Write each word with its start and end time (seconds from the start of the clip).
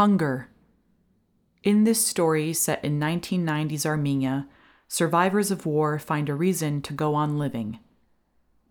Hunger. 0.00 0.48
In 1.62 1.84
this 1.84 2.06
story, 2.06 2.54
set 2.54 2.82
in 2.82 2.98
1990s 2.98 3.84
Armenia, 3.84 4.48
survivors 4.88 5.50
of 5.50 5.66
war 5.66 5.98
find 5.98 6.30
a 6.30 6.34
reason 6.34 6.80
to 6.80 6.94
go 6.94 7.14
on 7.14 7.38
living. 7.38 7.80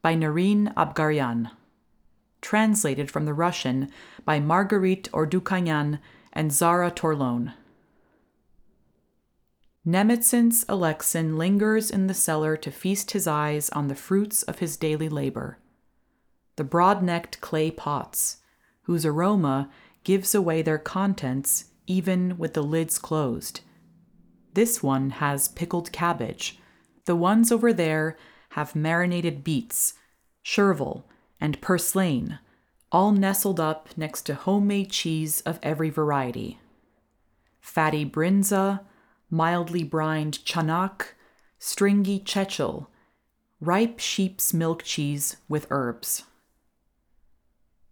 By 0.02 0.16
Narine 0.16 0.74
Abgaryan. 0.74 1.52
Translated 2.42 3.12
from 3.12 3.26
the 3.26 3.36
Russian 3.36 3.92
by 4.26 4.40
Marguerite 4.40 5.08
Ordukhanyan 5.12 6.00
and 6.34 6.52
Zara 6.52 6.90
Torlone. 6.90 7.54
Nemetsin's 9.86 10.66
Alexin 10.66 11.38
lingers 11.38 11.92
in 11.92 12.08
the 12.08 12.16
cellar 12.16 12.58
to 12.58 12.72
feast 12.72 13.12
his 13.12 13.28
eyes 13.28 13.70
on 13.70 13.88
the 13.88 13.94
fruits 13.94 14.42
of 14.42 14.58
his 14.58 14.78
daily 14.78 15.10
labor. 15.10 15.60
The 16.56 16.64
broad 16.64 17.04
necked 17.04 17.40
clay 17.40 17.70
pots, 17.70 18.38
whose 18.86 19.06
aroma 19.06 19.70
gives 20.04 20.34
away 20.34 20.62
their 20.62 20.78
contents 20.78 21.66
even 21.88 22.38
with 22.38 22.54
the 22.54 22.64
lids 22.64 22.98
closed. 22.98 23.62
This 24.54 24.82
one 24.84 25.12
has 25.12 25.48
pickled 25.48 25.92
cabbage. 25.92 26.60
The 27.06 27.16
ones 27.16 27.52
over 27.52 27.74
there 27.74 28.18
have 28.50 28.76
marinated 28.76 29.44
beets, 29.44 29.94
chervil, 30.44 31.04
and 31.40 31.62
purslane, 31.62 32.40
all 32.92 33.12
nestled 33.12 33.60
up 33.60 33.90
next 33.96 34.24
to 34.24 34.34
homemade 34.34 34.92
cheese 34.92 35.42
of 35.42 35.60
every 35.62 35.90
variety. 35.90 36.60
Fatty 37.60 38.06
brinza, 38.06 38.82
mildly 39.30 39.84
brined 39.84 40.40
chanak, 40.40 41.10
stringy 41.60 42.20
chechil, 42.20 42.88
ripe 43.62 44.00
sheep's 44.00 44.54
milk 44.54 44.84
cheese 44.84 45.38
with 45.48 45.68
herbs. 45.70 46.24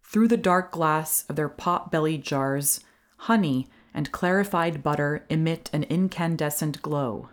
Through 0.07 0.29
the 0.29 0.37
dark 0.37 0.71
glass 0.71 1.25
of 1.27 1.35
their 1.35 1.49
pot 1.49 1.91
bellied 1.91 2.23
jars, 2.23 2.79
honey 3.17 3.67
and 3.93 4.09
clarified 4.09 4.81
butter 4.81 5.25
emit 5.29 5.69
an 5.73 5.83
incandescent 5.83 6.81
glow. 6.81 7.27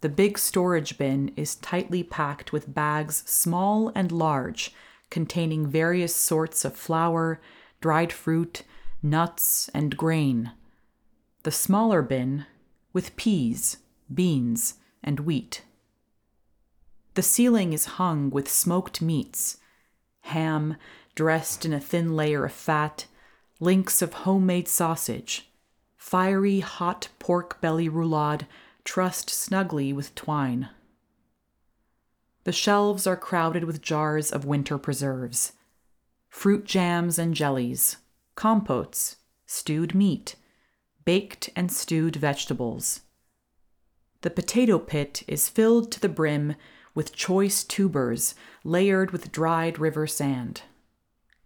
The 0.00 0.08
big 0.08 0.38
storage 0.38 0.96
bin 0.96 1.32
is 1.36 1.56
tightly 1.56 2.04
packed 2.04 2.52
with 2.52 2.72
bags 2.72 3.24
small 3.26 3.90
and 3.96 4.12
large, 4.12 4.72
containing 5.10 5.66
various 5.66 6.14
sorts 6.14 6.64
of 6.64 6.76
flour, 6.76 7.40
dried 7.80 8.12
fruit, 8.12 8.62
nuts, 9.02 9.68
and 9.74 9.96
grain. 9.96 10.52
The 11.42 11.50
smaller 11.50 12.00
bin, 12.00 12.46
with 12.92 13.16
peas, 13.16 13.78
beans, 14.12 14.74
and 15.02 15.18
wheat. 15.18 15.64
The 17.14 17.22
ceiling 17.22 17.72
is 17.72 17.96
hung 17.96 18.30
with 18.30 18.48
smoked 18.48 19.02
meats 19.02 19.56
ham 20.30 20.76
dressed 21.20 21.66
in 21.66 21.74
a 21.74 21.78
thin 21.78 22.16
layer 22.16 22.46
of 22.46 22.52
fat, 22.52 23.04
links 23.60 24.00
of 24.00 24.24
homemade 24.24 24.66
sausage, 24.66 25.50
fiery 25.98 26.60
hot 26.60 27.10
pork 27.18 27.60
belly 27.60 27.90
roulade 27.90 28.46
trussed 28.84 29.28
snugly 29.28 29.92
with 29.92 30.14
twine. 30.14 30.70
The 32.44 32.52
shelves 32.52 33.06
are 33.06 33.18
crowded 33.18 33.64
with 33.64 33.82
jars 33.82 34.30
of 34.30 34.46
winter 34.46 34.78
preserves 34.78 35.52
fruit 36.30 36.64
jams 36.64 37.18
and 37.18 37.34
jellies, 37.34 37.98
compotes, 38.34 39.16
stewed 39.44 39.94
meat, 39.94 40.36
baked 41.04 41.50
and 41.54 41.70
stewed 41.70 42.16
vegetables. 42.16 43.02
The 44.22 44.30
potato 44.30 44.78
pit 44.78 45.22
is 45.28 45.50
filled 45.50 45.92
to 45.92 46.00
the 46.00 46.08
brim 46.08 46.54
with 46.94 47.14
choice 47.14 47.62
tubers 47.62 48.34
layered 48.64 49.10
with 49.10 49.30
dried 49.30 49.78
river 49.78 50.06
sand. 50.06 50.62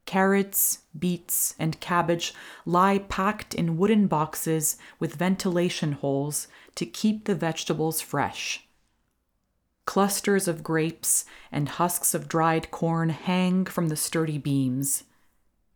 Carrots, 0.06 0.80
beets, 0.98 1.54
and 1.58 1.80
cabbage 1.80 2.34
lie 2.66 2.98
packed 2.98 3.54
in 3.54 3.78
wooden 3.78 4.06
boxes 4.06 4.76
with 4.98 5.14
ventilation 5.14 5.92
holes 5.92 6.46
to 6.74 6.84
keep 6.84 7.24
the 7.24 7.34
vegetables 7.34 8.00
fresh. 8.00 8.66
Clusters 9.86 10.48
of 10.48 10.62
grapes 10.62 11.24
and 11.52 11.68
husks 11.68 12.14
of 12.14 12.28
dried 12.28 12.70
corn 12.70 13.10
hang 13.10 13.64
from 13.64 13.88
the 13.88 13.96
sturdy 13.96 14.38
beams. 14.38 15.04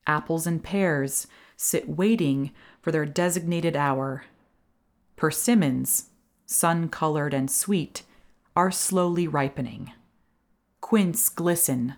Apples 0.07 0.47
and 0.47 0.63
pears 0.63 1.27
sit 1.57 1.89
waiting 1.89 2.53
for 2.81 2.91
their 2.93 3.05
designated 3.05 3.77
hour. 3.77 4.25
Persimmons, 5.17 6.11
sun 6.47 6.89
colored 6.89 7.35
and 7.35 7.51
sweet, 7.51 8.03
are 8.57 8.71
slowly 8.71 9.29
ripening. 9.29 9.93
Quince 10.81 11.29
glisten, 11.29 11.95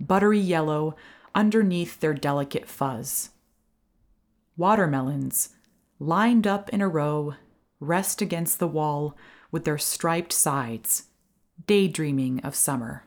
buttery 0.00 0.40
yellow 0.40 0.96
underneath 1.36 2.00
their 2.00 2.14
delicate 2.14 2.66
fuzz. 2.66 3.30
Watermelons, 4.56 5.50
lined 6.00 6.46
up 6.46 6.70
in 6.70 6.80
a 6.80 6.88
row, 6.88 7.34
rest 7.78 8.22
against 8.22 8.58
the 8.58 8.66
wall 8.66 9.14
with 9.52 9.64
their 9.64 9.76
striped 9.76 10.32
sides, 10.32 11.04
daydreaming 11.66 12.40
of 12.40 12.54
summer. 12.54 13.04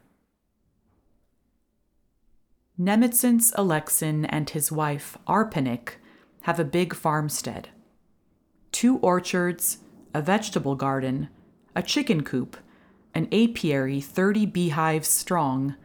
Nemetsin's 2.79 3.51
Alexin 3.57 4.25
and 4.29 4.51
his 4.51 4.71
wife, 4.71 5.17
Arpanik, 5.27 5.95
have 6.43 6.59
a 6.59 6.63
big 6.63 6.95
farmstead. 6.95 7.69
Two 8.71 8.97
orchards, 8.99 9.79
a 10.13 10.21
vegetable 10.21 10.75
garden, 10.75 11.29
a 11.75 11.81
chicken 11.81 12.23
coop, 12.23 12.55
an 13.13 13.27
apiary 13.31 13.99
30 13.99 14.45
beehives 14.45 15.09
strong, 15.09 15.75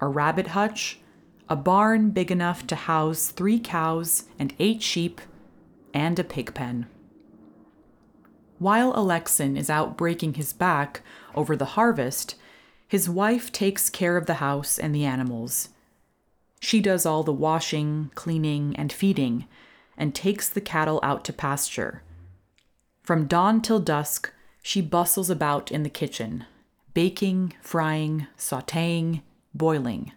a 0.00 0.06
rabbit 0.06 0.48
hutch, 0.48 1.00
a 1.50 1.56
barn 1.56 2.10
big 2.10 2.30
enough 2.30 2.66
to 2.66 2.76
house 2.76 3.28
three 3.28 3.58
cows 3.58 4.24
and 4.38 4.54
eight 4.58 4.82
sheep, 4.82 5.20
and 5.94 6.18
a 6.18 6.24
pig 6.24 6.52
pen. 6.54 6.86
While 8.58 8.92
Alexin 8.92 9.56
is 9.56 9.70
out 9.70 9.96
breaking 9.96 10.34
his 10.34 10.52
back 10.52 11.02
over 11.34 11.56
the 11.56 11.74
harvest, 11.76 12.34
his 12.86 13.08
wife 13.08 13.52
takes 13.52 13.88
care 13.88 14.16
of 14.16 14.26
the 14.26 14.34
house 14.34 14.78
and 14.78 14.94
the 14.94 15.04
animals. 15.04 15.70
She 16.60 16.80
does 16.80 17.06
all 17.06 17.22
the 17.22 17.32
washing, 17.32 18.10
cleaning, 18.14 18.74
and 18.76 18.92
feeding, 18.92 19.46
and 19.96 20.14
takes 20.14 20.48
the 20.48 20.60
cattle 20.60 21.00
out 21.02 21.24
to 21.26 21.32
pasture. 21.32 22.02
From 23.02 23.26
dawn 23.26 23.62
till 23.62 23.80
dusk, 23.80 24.32
she 24.62 24.80
bustles 24.80 25.30
about 25.30 25.70
in 25.70 25.82
the 25.82 25.88
kitchen, 25.88 26.44
baking, 26.94 27.54
frying, 27.62 28.26
sauteing, 28.36 29.22
boiling. 29.54 30.12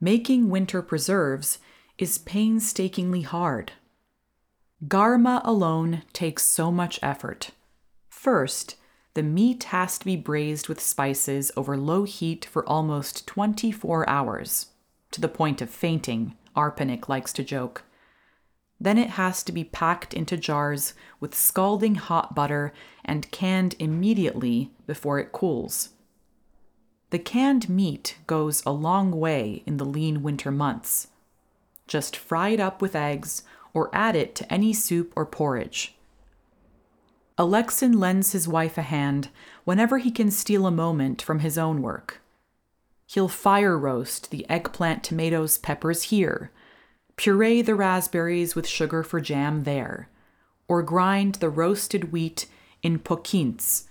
Making 0.00 0.48
winter 0.48 0.80
preserves 0.80 1.58
is 1.98 2.18
painstakingly 2.18 3.22
hard. 3.22 3.72
Garma 4.86 5.40
alone 5.44 6.02
takes 6.12 6.46
so 6.46 6.70
much 6.70 7.00
effort. 7.02 7.50
First, 8.08 8.76
the 9.14 9.24
meat 9.24 9.64
has 9.64 9.98
to 9.98 10.04
be 10.04 10.14
braised 10.14 10.68
with 10.68 10.80
spices 10.80 11.50
over 11.56 11.76
low 11.76 12.04
heat 12.04 12.44
for 12.44 12.68
almost 12.68 13.26
24 13.26 14.08
hours, 14.08 14.66
to 15.10 15.20
the 15.20 15.28
point 15.28 15.60
of 15.60 15.68
fainting, 15.68 16.36
Arpanik 16.54 17.08
likes 17.08 17.32
to 17.32 17.42
joke. 17.42 17.82
Then 18.80 18.98
it 18.98 19.10
has 19.10 19.42
to 19.42 19.50
be 19.50 19.64
packed 19.64 20.14
into 20.14 20.36
jars 20.36 20.94
with 21.18 21.34
scalding 21.34 21.96
hot 21.96 22.36
butter 22.36 22.72
and 23.04 23.28
canned 23.32 23.74
immediately 23.80 24.70
before 24.86 25.18
it 25.18 25.32
cools. 25.32 25.88
The 27.10 27.18
canned 27.18 27.68
meat 27.68 28.18
goes 28.26 28.62
a 28.66 28.72
long 28.72 29.12
way 29.12 29.62
in 29.64 29.78
the 29.78 29.84
lean 29.84 30.22
winter 30.22 30.50
months. 30.50 31.08
Just 31.86 32.16
fry 32.16 32.50
it 32.50 32.60
up 32.60 32.82
with 32.82 32.94
eggs 32.94 33.42
or 33.72 33.90
add 33.94 34.14
it 34.14 34.34
to 34.36 34.52
any 34.52 34.72
soup 34.72 35.12
or 35.16 35.24
porridge. 35.24 35.94
Alexin 37.38 37.98
lends 37.98 38.32
his 38.32 38.48
wife 38.48 38.76
a 38.76 38.82
hand 38.82 39.28
whenever 39.64 39.98
he 39.98 40.10
can 40.10 40.30
steal 40.30 40.66
a 40.66 40.70
moment 40.70 41.22
from 41.22 41.38
his 41.38 41.56
own 41.56 41.80
work. 41.80 42.20
He'll 43.06 43.28
fire 43.28 43.78
roast 43.78 44.30
the 44.30 44.48
eggplant, 44.50 45.02
tomatoes, 45.02 45.56
peppers 45.56 46.04
here, 46.04 46.50
puree 47.16 47.62
the 47.62 47.74
raspberries 47.74 48.54
with 48.54 48.66
sugar 48.66 49.02
for 49.02 49.20
jam 49.20 49.64
there, 49.64 50.08
or 50.66 50.82
grind 50.82 51.36
the 51.36 51.48
roasted 51.48 52.12
wheat 52.12 52.46
in 52.82 52.98
pokins, 52.98 53.84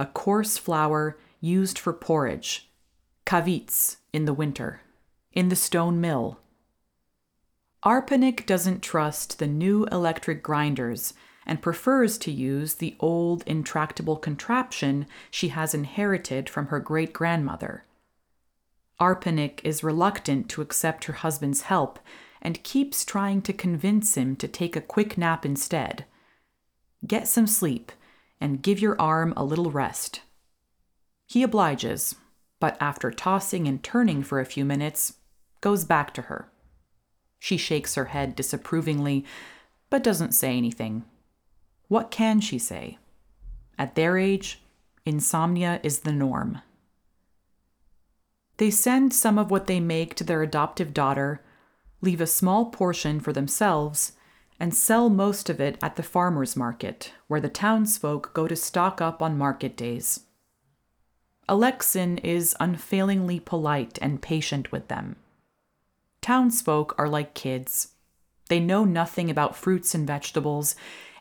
a 0.00 0.06
coarse 0.06 0.56
flour 0.56 1.18
used 1.44 1.78
for 1.78 1.92
porridge, 1.92 2.70
kavits 3.26 3.98
in 4.12 4.24
the 4.24 4.32
winter, 4.32 4.80
in 5.32 5.50
the 5.50 5.56
stone 5.56 6.00
mill. 6.00 6.38
Arpanik 7.84 8.46
doesn't 8.46 8.82
trust 8.82 9.38
the 9.38 9.46
new 9.46 9.84
electric 9.86 10.42
grinders 10.42 11.12
and 11.46 11.60
prefers 11.60 12.16
to 12.16 12.30
use 12.30 12.74
the 12.74 12.96
old 12.98 13.44
intractable 13.46 14.16
contraption 14.16 15.06
she 15.30 15.48
has 15.48 15.74
inherited 15.74 16.48
from 16.48 16.68
her 16.68 16.80
great 16.80 17.12
grandmother. 17.12 17.84
Arpanik 18.98 19.60
is 19.62 19.84
reluctant 19.84 20.48
to 20.48 20.62
accept 20.62 21.04
her 21.04 21.12
husband's 21.12 21.62
help 21.62 21.98
and 22.40 22.62
keeps 22.62 23.04
trying 23.04 23.42
to 23.42 23.52
convince 23.52 24.16
him 24.16 24.34
to 24.36 24.48
take 24.48 24.76
a 24.76 24.80
quick 24.80 25.18
nap 25.18 25.44
instead. 25.44 26.06
Get 27.06 27.28
some 27.28 27.46
sleep 27.46 27.92
and 28.40 28.62
give 28.62 28.80
your 28.80 28.98
arm 28.98 29.34
a 29.36 29.44
little 29.44 29.70
rest. 29.70 30.22
He 31.26 31.42
obliges, 31.42 32.16
but 32.60 32.76
after 32.80 33.10
tossing 33.10 33.66
and 33.66 33.82
turning 33.82 34.22
for 34.22 34.40
a 34.40 34.46
few 34.46 34.64
minutes, 34.64 35.14
goes 35.60 35.84
back 35.84 36.14
to 36.14 36.22
her. 36.22 36.50
She 37.38 37.56
shakes 37.56 37.94
her 37.94 38.06
head 38.06 38.36
disapprovingly, 38.36 39.24
but 39.90 40.02
doesn't 40.02 40.32
say 40.32 40.56
anything. 40.56 41.04
What 41.88 42.10
can 42.10 42.40
she 42.40 42.58
say? 42.58 42.98
At 43.78 43.94
their 43.94 44.16
age, 44.16 44.62
insomnia 45.04 45.80
is 45.82 46.00
the 46.00 46.12
norm. 46.12 46.60
They 48.56 48.70
send 48.70 49.12
some 49.12 49.38
of 49.38 49.50
what 49.50 49.66
they 49.66 49.80
make 49.80 50.14
to 50.14 50.24
their 50.24 50.42
adoptive 50.42 50.94
daughter, 50.94 51.42
leave 52.00 52.20
a 52.20 52.26
small 52.26 52.66
portion 52.66 53.20
for 53.20 53.32
themselves, 53.32 54.12
and 54.60 54.74
sell 54.74 55.10
most 55.10 55.50
of 55.50 55.60
it 55.60 55.76
at 55.82 55.96
the 55.96 56.02
farmer's 56.02 56.54
market, 56.56 57.12
where 57.26 57.40
the 57.40 57.48
townsfolk 57.48 58.32
go 58.32 58.46
to 58.46 58.54
stock 58.54 59.00
up 59.00 59.20
on 59.20 59.36
market 59.36 59.76
days. 59.76 60.20
Alexin 61.48 62.18
is 62.24 62.56
unfailingly 62.58 63.40
polite 63.40 63.98
and 64.00 64.22
patient 64.22 64.72
with 64.72 64.88
them. 64.88 65.16
Townsfolk 66.22 66.94
are 66.96 67.08
like 67.08 67.34
kids. 67.34 67.88
They 68.48 68.60
know 68.60 68.84
nothing 68.84 69.30
about 69.30 69.56
fruits 69.56 69.94
and 69.94 70.06
vegetables 70.06 70.74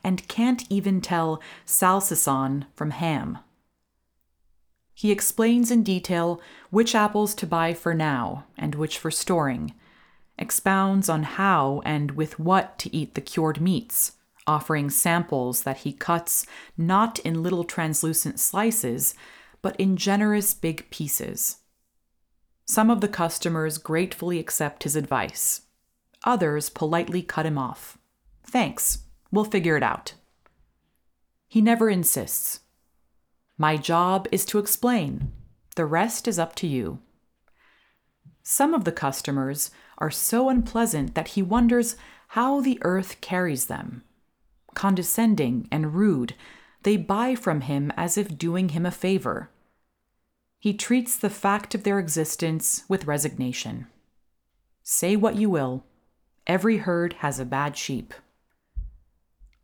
and 0.04 0.28
can't 0.28 0.66
even 0.70 1.02
tell 1.02 1.42
salsicon 1.66 2.66
from 2.76 2.92
ham. 2.92 3.40
He 4.94 5.12
explains 5.12 5.72
in 5.72 5.84
detail 5.84 6.40
which 6.70 6.96
apples 6.96 7.34
to 7.36 7.48
buy 7.48 7.74
for 7.74 7.94
now 7.94 8.46
and 8.58 8.76
which 8.76 8.98
for 8.98 9.12
storing, 9.12 9.74
expounds 10.38 11.10
on 11.10 11.24
how 11.24 11.82
and 11.84 12.12
with 12.12 12.40
what 12.40 12.78
to 12.80 12.96
eat 12.96 13.16
the 13.16 13.22
cured 13.22 13.60
meats, 13.60 14.14
offering 14.46 14.90
samples 14.90 15.64
that 15.64 15.78
he 15.80 15.94
cuts 15.94 16.46
not 16.78 17.20
in 17.20 17.44
little 17.44 17.64
translucent 17.64 18.40
slices, 18.40 19.16
but 19.64 19.76
in 19.78 19.98
generous 19.98 20.54
big 20.54 20.88
pieces. 20.92 21.58
Some 22.66 22.92
of 22.92 23.02
the 23.02 23.08
customers 23.08 23.80
gratefully 23.80 24.38
accept 24.38 24.84
his 24.84 24.96
advice. 24.96 25.62
Others 26.24 26.70
politely 26.70 27.24
cut 27.24 27.48
him 27.48 27.58
off. 27.58 27.98
Thanks, 28.46 29.00
we'll 29.32 29.46
figure 29.46 29.76
it 29.76 29.84
out. 29.84 30.14
He 31.48 31.62
never 31.62 31.90
insists. 31.90 32.60
My 33.58 33.78
job 33.78 34.28
is 34.32 34.46
to 34.46 34.60
explain. 34.60 35.32
The 35.76 35.86
rest 35.86 36.28
is 36.28 36.38
up 36.38 36.56
to 36.56 36.68
you. 36.68 37.00
Some 38.44 38.74
of 38.74 38.84
the 38.84 38.92
customers 38.92 39.72
are 39.98 40.12
so 40.12 40.50
unpleasant 40.50 41.16
that 41.16 41.30
he 41.30 41.42
wonders 41.42 41.96
how 42.30 42.60
the 42.60 42.80
earth 42.82 43.22
carries 43.22 43.66
them. 43.66 44.04
Condescending 44.74 45.68
and 45.72 45.94
rude, 45.94 46.36
they 46.82 46.98
buy 46.98 47.36
from 47.36 47.62
him 47.62 47.94
as 47.96 48.18
if 48.18 48.38
doing 48.38 48.70
him 48.70 48.86
a 48.86 48.92
favor. 48.92 49.50
He 50.64 50.74
treats 50.74 51.18
the 51.18 51.30
fact 51.30 51.76
of 51.76 51.84
their 51.84 52.00
existence 52.00 52.86
with 52.88 53.06
resignation. 53.06 53.88
Say 54.82 55.18
what 55.18 55.36
you 55.36 55.50
will, 55.50 55.84
every 56.48 56.78
herd 56.78 57.16
has 57.16 57.38
a 57.38 57.44
bad 57.44 57.76
sheep. 57.76 58.14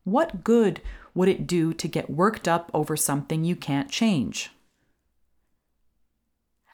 What 0.04 0.44
good 0.44 0.82
would 1.14 1.30
it 1.30 1.48
do 1.48 1.72
to 1.74 1.88
get 1.88 2.10
worked 2.10 2.50
up 2.50 2.70
over 2.74 2.98
something 2.98 3.46
you 3.46 3.56
can't 3.56 3.90
change? 3.90 4.52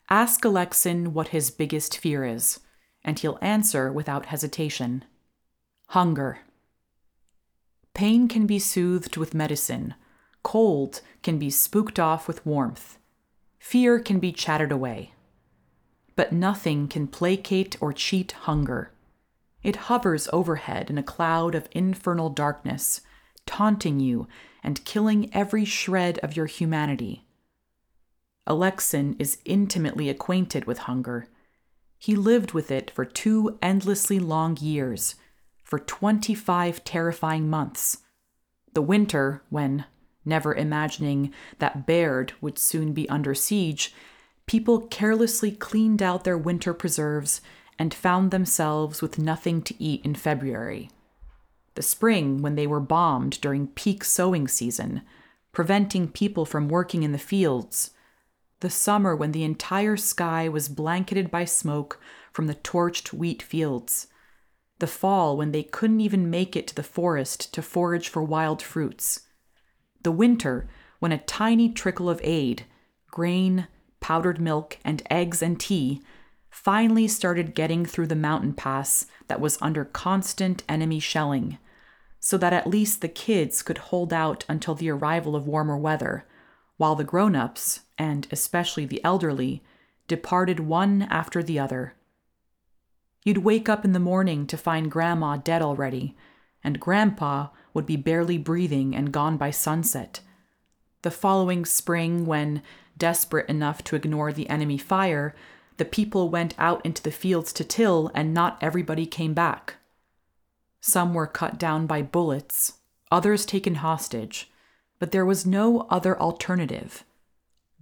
Ask 0.09 0.43
Alexin 0.43 1.13
what 1.13 1.27
his 1.27 1.51
biggest 1.51 1.95
fear 1.95 2.25
is, 2.25 2.61
and 3.03 3.19
he'll 3.19 3.37
answer 3.43 3.93
without 3.93 4.25
hesitation 4.25 5.05
hunger. 5.89 6.39
Pain 7.93 8.27
can 8.27 8.47
be 8.47 8.57
soothed 8.57 9.17
with 9.17 9.35
medicine, 9.35 9.93
cold 10.41 11.01
can 11.21 11.37
be 11.37 11.51
spooked 11.51 11.99
off 11.99 12.27
with 12.27 12.43
warmth. 12.43 12.97
Fear 13.59 13.99
can 13.99 14.19
be 14.19 14.31
chattered 14.31 14.71
away. 14.71 15.13
But 16.15 16.31
nothing 16.31 16.87
can 16.87 17.07
placate 17.07 17.75
or 17.81 17.91
cheat 17.93 18.31
hunger. 18.31 18.91
It 19.63 19.87
hovers 19.87 20.29
overhead 20.31 20.89
in 20.89 20.97
a 20.97 21.03
cloud 21.03 21.55
of 21.55 21.67
infernal 21.71 22.29
darkness, 22.29 23.01
taunting 23.45 23.99
you 23.99 24.27
and 24.63 24.85
killing 24.85 25.33
every 25.33 25.65
shred 25.65 26.19
of 26.19 26.35
your 26.35 26.45
humanity. 26.45 27.25
Alexin 28.47 29.15
is 29.17 29.39
intimately 29.43 30.09
acquainted 30.09 30.65
with 30.65 30.79
hunger. 30.79 31.27
He 31.97 32.15
lived 32.15 32.51
with 32.53 32.69
it 32.69 32.91
for 32.91 33.05
two 33.05 33.57
endlessly 33.61 34.19
long 34.19 34.57
years, 34.57 35.15
for 35.63 35.79
25 35.79 36.83
terrifying 36.83 37.49
months. 37.49 37.97
The 38.73 38.83
winter, 38.83 39.41
when, 39.49 39.85
never 40.25 40.53
imagining 40.53 41.33
that 41.59 41.85
Berd 41.85 42.33
would 42.41 42.57
soon 42.57 42.93
be 42.93 43.07
under 43.09 43.33
siege, 43.33 43.93
people 44.45 44.87
carelessly 44.87 45.51
cleaned 45.51 46.01
out 46.01 46.23
their 46.23 46.37
winter 46.37 46.73
preserves 46.73 47.41
and 47.77 47.93
found 47.93 48.31
themselves 48.31 49.01
with 49.01 49.19
nothing 49.19 49.61
to 49.61 49.83
eat 49.83 50.03
in 50.05 50.15
February. 50.15 50.89
The 51.75 51.81
spring, 51.81 52.41
when 52.41 52.55
they 52.55 52.67
were 52.67 52.79
bombed 52.79 53.41
during 53.41 53.67
peak 53.67 54.03
sowing 54.03 54.47
season, 54.47 55.01
preventing 55.51 56.07
people 56.07 56.45
from 56.45 56.69
working 56.69 57.03
in 57.03 57.11
the 57.11 57.17
fields. 57.17 57.91
The 58.61 58.69
summer, 58.69 59.15
when 59.15 59.33
the 59.33 59.43
entire 59.43 59.97
sky 59.97 60.47
was 60.47 60.69
blanketed 60.69 61.29
by 61.29 61.45
smoke 61.45 61.99
from 62.31 62.47
the 62.47 62.55
torched 62.55 63.13
wheat 63.13 63.41
fields. 63.41 64.07
The 64.79 64.87
fall, 64.87 65.37
when 65.37 65.51
they 65.51 65.63
couldn't 65.63 66.01
even 66.01 66.29
make 66.29 66.55
it 66.55 66.67
to 66.67 66.75
the 66.75 66.83
forest 66.83 67.53
to 67.53 67.61
forage 67.61 68.09
for 68.09 68.23
wild 68.23 68.61
fruits 68.61 69.21
the 70.05 70.11
winter 70.11 70.69
when 70.99 71.11
a 71.11 71.17
tiny 71.17 71.67
trickle 71.67 72.09
of 72.09 72.21
aid, 72.23 72.63
grain, 73.11 73.67
powdered 73.99 74.39
milk, 74.39 74.77
and 74.85 75.01
eggs 75.09 75.41
and 75.41 75.59
tea, 75.59 76.01
finally 76.49 77.07
started 77.07 77.55
getting 77.55 77.85
through 77.85 78.07
the 78.07 78.15
mountain 78.15 78.53
pass 78.53 79.07
that 79.27 79.41
was 79.41 79.57
under 79.61 79.83
constant 79.83 80.63
enemy 80.69 80.99
shelling, 80.99 81.57
so 82.19 82.37
that 82.37 82.53
at 82.53 82.67
least 82.67 83.01
the 83.01 83.09
kids 83.09 83.61
could 83.61 83.79
hold 83.79 84.13
out 84.13 84.45
until 84.47 84.75
the 84.75 84.89
arrival 84.89 85.35
of 85.35 85.47
warmer 85.47 85.75
weather, 85.75 86.25
while 86.77 86.95
the 86.95 87.03
grown 87.03 87.35
ups, 87.35 87.81
and 87.97 88.27
especially 88.31 88.85
the 88.85 89.03
elderly, 89.03 89.63
departed 90.07 90.59
one 90.59 91.01
after 91.09 91.41
the 91.41 91.57
other. 91.57 91.95
You'd 93.23 93.39
wake 93.39 93.67
up 93.67 93.83
in 93.83 93.93
the 93.93 93.99
morning 93.99 94.45
to 94.47 94.57
find 94.57 94.91
Grandma 94.91 95.37
dead 95.37 95.63
already, 95.63 96.15
and 96.65 96.79
Grandpa 96.79 97.47
would 97.73 97.85
be 97.85 97.95
barely 97.95 98.37
breathing 98.37 98.95
and 98.95 99.13
gone 99.13 99.37
by 99.37 99.51
sunset. 99.51 100.19
The 101.03 101.11
following 101.11 101.63
spring, 101.63 102.25
when, 102.25 102.63
desperate 102.97 103.47
enough 103.47 103.83
to 103.85 103.95
ignore 103.95 104.33
the 104.33 104.49
enemy 104.49 104.79
fire, 104.79 105.35
the 105.77 105.85
people 105.85 106.29
went 106.29 106.55
out 106.57 106.83
into 106.83 107.03
the 107.03 107.11
fields 107.11 107.53
to 107.53 107.63
till, 107.63 108.09
and 108.15 108.33
not 108.33 108.57
everybody 108.61 109.05
came 109.05 109.35
back. 109.35 109.75
Some 110.81 111.13
were 111.13 111.27
cut 111.27 111.59
down 111.59 111.85
by 111.85 112.01
bullets, 112.01 112.79
others 113.11 113.45
taken 113.45 113.75
hostage, 113.75 114.51
but 114.97 115.11
there 115.11 115.25
was 115.25 115.45
no 115.45 115.81
other 115.91 116.19
alternative. 116.19 117.03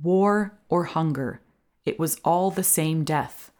War 0.01 0.59
or 0.67 0.85
hunger, 0.85 1.39
it 1.85 1.97
was 1.97 2.19
all 2.25 2.51
the 2.51 2.63
same 2.63 3.05
death. 3.05 3.51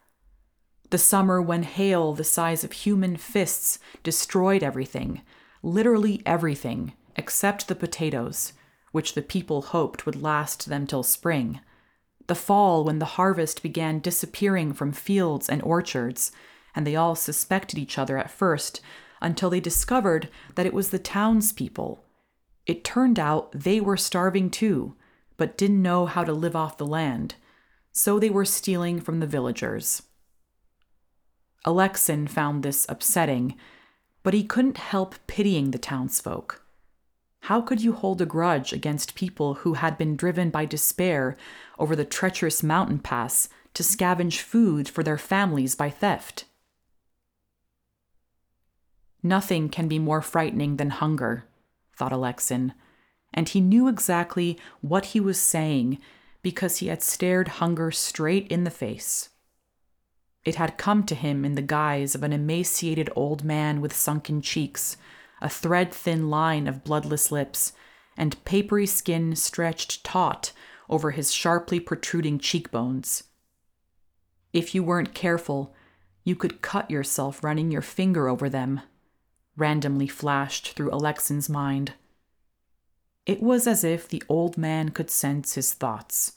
The 0.94 1.00
summer 1.00 1.42
when 1.42 1.64
hail 1.64 2.14
the 2.14 2.24
size 2.24 2.64
of 2.64 2.72
human 2.72 3.18
fists 3.18 3.80
destroyed 4.04 4.62
everything, 4.62 5.24
literally 5.64 6.22
everything 6.24 6.94
except 7.16 7.68
the 7.68 7.74
potatoes, 7.74 8.54
which 8.92 9.16
the 9.16 9.24
people 9.24 9.64
hoped 9.64 10.06
would 10.06 10.22
last 10.22 10.70
them 10.70 10.86
till 10.86 11.02
spring. 11.02 11.62
The 12.28 12.36
fall, 12.36 12.84
when 12.84 13.00
the 13.00 13.18
harvest 13.18 13.64
began 13.64 14.02
disappearing 14.02 14.74
from 14.74 14.92
fields 14.92 15.50
and 15.50 15.64
orchards, 15.64 16.32
and 16.76 16.86
they 16.86 16.96
all 16.96 17.16
suspected 17.16 17.80
each 17.80 17.98
other 17.98 18.20
at 18.20 18.30
first 18.30 18.80
until 19.20 19.50
they 19.50 19.60
discovered 19.60 20.30
that 20.54 20.68
it 20.68 20.76
was 20.76 20.90
the 20.90 21.00
townspeople. 21.00 22.06
It 22.68 22.84
turned 22.84 23.18
out 23.18 23.52
they 23.52 23.82
were 23.82 23.98
starving 23.98 24.52
too, 24.52 24.94
but 25.38 25.58
didn't 25.58 25.82
know 25.82 26.06
how 26.06 26.24
to 26.24 26.34
live 26.34 26.56
off 26.56 26.78
the 26.78 26.86
land, 26.86 27.34
so 27.92 28.20
they 28.20 28.30
were 28.30 28.46
stealing 28.46 29.02
from 29.02 29.22
the 29.22 29.26
villagers. 29.26 30.04
Alexin 31.66 32.28
found 32.28 32.64
this 32.64 32.86
upsetting 32.90 33.56
but 34.24 34.34
he 34.34 34.44
couldn't 34.44 34.78
help 34.78 35.16
pitying 35.28 35.72
the 35.72 35.78
townsfolk. 35.78 36.62
How 37.42 37.60
could 37.60 37.82
you 37.82 37.92
hold 37.92 38.22
a 38.22 38.26
grudge 38.26 38.72
against 38.72 39.16
people 39.16 39.56
who 39.56 39.74
had 39.74 39.98
been 39.98 40.16
driven 40.16 40.50
by 40.50 40.64
despair 40.66 41.36
over 41.78 41.94
the 41.94 42.06
treacherous 42.06 42.64
mountain 42.64 43.00
pass 43.00 43.50
to 43.74 43.84
scavenge 43.84 44.40
food 44.40 44.88
for 44.88 45.04
their 45.04 45.18
families 45.18 45.76
by 45.76 45.90
theft? 45.90 46.46
Nothing 49.22 49.68
can 49.68 49.90
be 49.90 50.00
more 50.00 50.22
frightening 50.22 50.78
than 50.78 50.90
hunger, 50.90 51.46
thought 51.96 52.14
Alexin, 52.14 52.74
and 53.34 53.50
he 53.50 53.60
knew 53.60 53.90
exactly 53.90 54.58
what 54.80 55.08
he 55.08 55.20
was 55.20 55.40
saying 55.40 55.98
because 56.42 56.78
he 56.78 56.88
had 56.88 57.02
stared 57.02 57.48
hunger 57.60 57.92
straight 57.92 58.48
in 58.50 58.64
the 58.64 58.72
face. 58.72 59.30
It 60.46 60.56
had 60.56 60.78
come 60.78 61.04
to 61.06 61.16
him 61.16 61.46
in 61.46 61.56
the 61.56 61.62
guise 61.62 62.16
of 62.16 62.24
an 62.24 62.34
emaciated 62.34 63.10
old 63.16 63.44
man 63.44 63.80
with 63.80 63.96
sunken 63.96 64.42
cheeks, 64.42 64.98
a 65.42 65.50
thread 65.50 65.94
thin 65.94 66.30
line 66.30 66.68
of 66.68 66.84
bloodless 66.84 67.32
lips, 67.32 67.74
and 68.18 68.44
papery 68.46 68.86
skin 68.86 69.36
stretched 69.36 70.04
taut 70.04 70.52
over 70.90 71.12
his 71.12 71.32
sharply 71.34 71.80
protruding 71.80 72.40
cheekbones. 72.40 73.24
If 74.52 74.76
you 74.76 74.84
weren't 74.84 75.14
careful, 75.14 75.74
You 76.24 76.36
could 76.36 76.62
cut 76.62 76.90
yourself 76.90 77.44
running 77.44 77.72
your 77.72 77.82
finger 77.82 78.28
over 78.30 78.50
them, 78.50 78.82
randomly 79.58 80.08
flashed 80.08 80.72
through 80.72 80.94
Alexin's 80.94 81.50
mind. 81.50 81.94
It 83.26 83.42
was 83.42 83.68
as 83.68 83.84
if 83.84 84.08
the 84.08 84.24
old 84.30 84.58
man 84.58 84.90
could 84.90 85.10
sense 85.10 85.56
his 85.56 85.74
thoughts. 85.74 86.34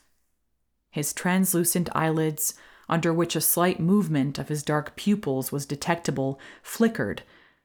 His 0.90 1.12
translucent 1.12 1.88
eyelids, 1.94 2.54
under 2.88 3.12
which 3.12 3.36
a 3.36 3.40
slight 3.40 3.80
movement 3.80 4.38
of 4.38 4.48
his 4.48 4.62
dark 4.62 4.96
pupils 4.96 5.50
was 5.50 5.66
detectable, 5.66 6.38
flickered, 6.62 7.22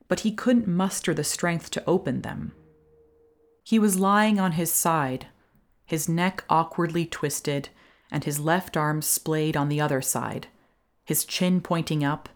but 0.07 0.21
he 0.21 0.31
couldn't 0.31 0.67
muster 0.67 1.13
the 1.13 1.23
strength 1.23 1.69
to 1.71 1.83
open 1.85 2.21
them. 2.21 2.53
He 3.63 3.79
was 3.79 3.99
lying 3.99 4.39
on 4.39 4.53
his 4.53 4.71
side, 4.71 5.27
his 5.85 6.09
neck 6.09 6.43
awkwardly 6.49 7.05
twisted, 7.05 7.69
and 8.11 8.23
his 8.23 8.39
left 8.39 8.75
arm 8.75 9.01
splayed 9.01 9.55
on 9.55 9.69
the 9.69 9.79
other 9.79 10.01
side, 10.01 10.47
his 11.05 11.23
chin 11.25 11.61
pointing 11.61 12.03
up, 12.03 12.29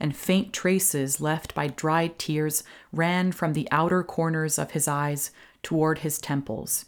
and 0.00 0.16
faint 0.16 0.52
traces 0.52 1.20
left 1.20 1.54
by 1.54 1.66
dried 1.66 2.18
tears 2.18 2.62
ran 2.92 3.32
from 3.32 3.52
the 3.52 3.68
outer 3.70 4.02
corners 4.02 4.58
of 4.58 4.70
his 4.70 4.86
eyes 4.86 5.30
toward 5.62 5.98
his 5.98 6.18
temples. 6.18 6.84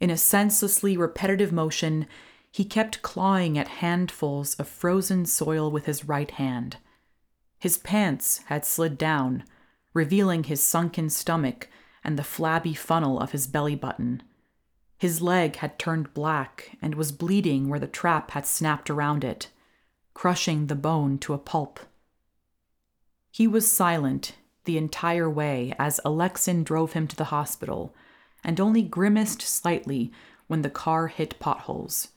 In 0.00 0.10
a 0.10 0.16
senselessly 0.16 0.96
repetitive 0.96 1.52
motion, 1.52 2.06
he 2.50 2.64
kept 2.64 3.02
clawing 3.02 3.56
at 3.56 3.68
handfuls 3.68 4.54
of 4.54 4.68
frozen 4.68 5.24
soil 5.24 5.70
with 5.70 5.86
his 5.86 6.04
right 6.04 6.32
hand. 6.32 6.76
His 7.58 7.78
pants 7.78 8.38
had 8.46 8.64
slid 8.64 8.98
down, 8.98 9.44
revealing 9.94 10.44
his 10.44 10.62
sunken 10.62 11.10
stomach 11.10 11.68
and 12.02 12.18
the 12.18 12.24
flabby 12.24 12.74
funnel 12.74 13.20
of 13.20 13.32
his 13.32 13.46
belly 13.46 13.76
button. 13.76 14.22
His 14.98 15.22
leg 15.22 15.56
had 15.56 15.78
turned 15.78 16.12
black 16.12 16.76
and 16.82 16.94
was 16.94 17.12
bleeding 17.12 17.68
where 17.68 17.80
the 17.80 17.86
trap 17.86 18.32
had 18.32 18.46
snapped 18.46 18.90
around 18.90 19.24
it, 19.24 19.48
crushing 20.14 20.66
the 20.66 20.74
bone 20.74 21.18
to 21.18 21.34
a 21.34 21.38
pulp. 21.38 21.80
He 23.30 23.46
was 23.46 23.70
silent 23.70 24.34
the 24.64 24.76
entire 24.76 25.30
way 25.30 25.72
as 25.78 26.00
Alexin 26.04 26.64
drove 26.64 26.92
him 26.92 27.06
to 27.08 27.16
the 27.16 27.24
hospital, 27.24 27.94
and 28.44 28.60
only 28.60 28.82
grimaced 28.82 29.42
slightly 29.42 30.12
when 30.48 30.62
the 30.62 30.70
car 30.70 31.06
hit 31.06 31.38
potholes. 31.38 32.08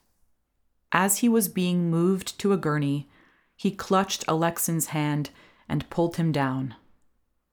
As 0.94 1.18
he 1.18 1.28
was 1.28 1.50
being 1.50 1.90
moved 1.90 2.40
to 2.40 2.54
a 2.54 2.58
gurney, 2.58 3.10
he 3.56 3.72
clutched 3.72 4.24
Alexin's 4.28 4.88
hand 4.88 5.32
and 5.68 5.90
pulled 5.90 6.18
him 6.18 6.32
down. 6.32 6.76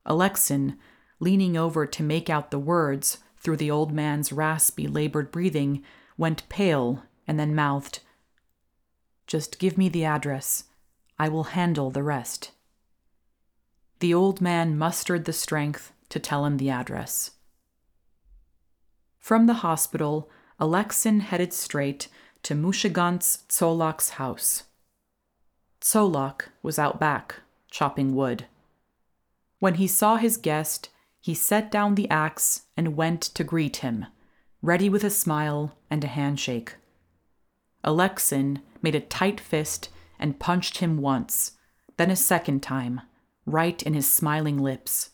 Alexin, 0.04 0.76
leaning 1.20 1.56
over 1.56 1.87
to 1.87 2.02
make 2.02 2.28
out 2.28 2.50
the 2.50 2.59
words 2.59 3.18
through 3.38 3.56
the 3.56 3.70
old 3.70 3.92
man's 3.92 4.30
raspy, 4.30 4.87
labored 4.87 5.32
breathing, 5.32 5.82
went 6.18 6.49
pale 6.50 7.04
and 7.26 7.40
then 7.40 7.54
mouthed, 7.54 8.00
Just 9.26 9.59
give 9.59 9.78
me 9.78 9.88
the 9.88 10.04
address. 10.04 10.64
I 11.18 11.30
will 11.30 11.44
handle 11.44 11.90
the 11.90 12.02
rest. 12.02 12.50
The 14.00 14.12
old 14.12 14.40
man 14.42 14.76
mustered 14.76 15.25
the 15.25 15.32
strength 15.32 15.92
to 16.11 16.18
tell 16.18 16.44
him 16.44 16.59
the 16.59 16.70
address. 16.70 17.32
From 19.18 19.47
the 19.47 19.62
hospital, 19.64 20.28
Alexin 20.59 21.20
headed 21.20 21.52
straight 21.54 22.09
to 22.42 22.54
Mushigant's 22.54 23.44
Tsolak's 23.49 24.11
house. 24.11 24.64
Tsolak 25.80 26.49
was 26.62 26.78
out 26.78 27.00
back, 27.00 27.37
chopping 27.70 28.14
wood. 28.14 28.47
When 29.59 29.75
he 29.75 29.87
saw 29.87 30.16
his 30.16 30.37
guest, 30.37 30.88
he 31.20 31.35
set 31.35 31.70
down 31.70 31.94
the 31.94 32.09
axe 32.11 32.62
and 32.76 32.97
went 32.97 33.23
to 33.23 33.44
greet 33.44 33.78
him, 33.78 34.06
ready 34.62 34.88
with 34.88 35.04
a 35.04 35.11
smile 35.11 35.76
and 35.90 36.02
a 36.02 36.09
handshake. 36.09 36.76
Alexin 37.85 38.61
made 38.82 38.94
a 38.94 39.00
tight 39.00 39.40
fist 39.40 39.90
and 40.18 40.38
punched 40.38 40.78
him 40.78 40.99
once, 40.99 41.52
then 41.97 42.11
a 42.11 42.16
second 42.16 42.62
time, 42.62 43.02
right 43.47 43.82
in 43.82 43.94
his 43.94 44.11
smiling 44.11 44.59
lips. 44.59 45.11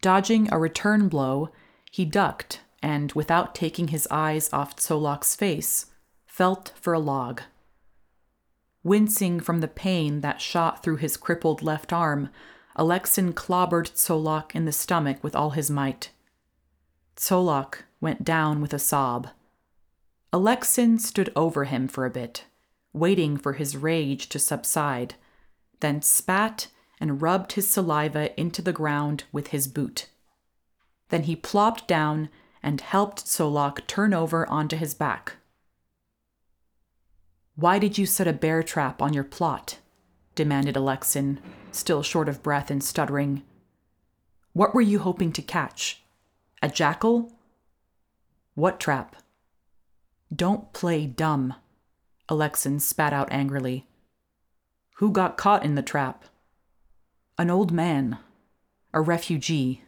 Dodging 0.00 0.50
a 0.52 0.58
return 0.58 1.08
blow, 1.08 1.50
he 1.90 2.04
ducked 2.04 2.60
and, 2.82 3.12
without 3.12 3.54
taking 3.54 3.88
his 3.88 4.06
eyes 4.10 4.52
off 4.52 4.76
Tsolak's 4.76 5.34
face, 5.34 5.86
felt 6.34 6.72
for 6.74 6.92
a 6.92 6.98
log. 6.98 7.42
Wincing 8.82 9.38
from 9.38 9.60
the 9.60 9.68
pain 9.68 10.20
that 10.20 10.40
shot 10.40 10.82
through 10.82 10.96
his 10.96 11.16
crippled 11.16 11.62
left 11.62 11.92
arm, 11.92 12.28
Alexin 12.76 13.32
clobbered 13.32 13.88
Tsolak 13.94 14.52
in 14.52 14.64
the 14.64 14.72
stomach 14.72 15.22
with 15.22 15.36
all 15.36 15.50
his 15.50 15.70
might. 15.70 16.10
Tsolak 17.14 17.84
went 18.00 18.24
down 18.24 18.60
with 18.60 18.74
a 18.74 18.80
sob. 18.80 19.28
Alexin 20.32 20.98
stood 20.98 21.32
over 21.36 21.66
him 21.66 21.86
for 21.86 22.04
a 22.04 22.10
bit, 22.10 22.46
waiting 22.92 23.36
for 23.36 23.52
his 23.52 23.76
rage 23.76 24.28
to 24.30 24.40
subside, 24.40 25.14
then 25.78 26.02
spat 26.02 26.66
and 26.98 27.22
rubbed 27.22 27.52
his 27.52 27.70
saliva 27.70 28.36
into 28.36 28.60
the 28.60 28.72
ground 28.72 29.22
with 29.30 29.48
his 29.48 29.68
boot. 29.68 30.08
Then 31.10 31.22
he 31.22 31.36
plopped 31.36 31.86
down 31.86 32.28
and 32.60 32.80
helped 32.80 33.24
Tsolak 33.24 33.86
turn 33.86 34.12
over 34.12 34.50
onto 34.50 34.74
his 34.74 34.94
back. 34.94 35.36
Why 37.56 37.78
did 37.78 37.98
you 37.98 38.06
set 38.06 38.26
a 38.26 38.32
bear 38.32 38.62
trap 38.62 39.00
on 39.00 39.12
your 39.12 39.24
plot? 39.24 39.78
demanded 40.34 40.74
Alexin, 40.74 41.38
still 41.70 42.02
short 42.02 42.28
of 42.28 42.42
breath 42.42 42.70
and 42.70 42.82
stuttering. 42.82 43.42
What 44.52 44.74
were 44.74 44.80
you 44.80 44.98
hoping 44.98 45.32
to 45.32 45.42
catch? 45.42 46.02
A 46.62 46.68
jackal? 46.68 47.32
What 48.54 48.80
trap? 48.80 49.16
Don't 50.34 50.72
play 50.72 51.06
dumb, 51.06 51.54
Alexin 52.28 52.80
spat 52.80 53.12
out 53.12 53.30
angrily. 53.30 53.86
Who 54.96 55.12
got 55.12 55.36
caught 55.36 55.64
in 55.64 55.76
the 55.76 55.82
trap? 55.82 56.24
An 57.38 57.50
old 57.50 57.70
man, 57.70 58.18
a 58.92 59.00
refugee. 59.00 59.82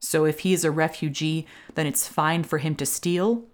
So 0.00 0.24
if 0.24 0.40
he 0.40 0.52
is 0.52 0.64
a 0.64 0.70
refugee, 0.70 1.46
then 1.74 1.86
it's 1.86 2.08
fine 2.08 2.42
for 2.42 2.58
him 2.58 2.74
to 2.76 2.86
steal? 2.86 3.44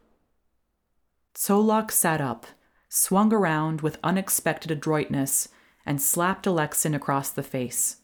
Tsolak 1.35 1.90
sat 1.90 2.21
up, 2.21 2.47
swung 2.96 3.32
around 3.32 3.80
with 3.80 3.98
unexpected 4.04 4.70
adroitness, 4.70 5.48
and 5.84 6.00
slapped 6.00 6.46
Alexin 6.46 6.94
across 6.94 7.28
the 7.28 7.42
face. 7.42 7.96